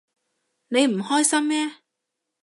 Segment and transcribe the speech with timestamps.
[0.69, 1.75] 你唔開心咩？